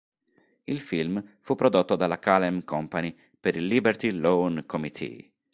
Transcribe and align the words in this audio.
Il 0.63 0.79
film 0.79 1.23
fu 1.41 1.53
prodotto 1.55 1.95
dalla 1.95 2.17
Kalem 2.17 2.63
Company 2.63 3.15
per 3.39 3.55
il 3.55 3.67
Liberty 3.67 4.09
Loan 4.09 4.63
Committee. 4.65 5.31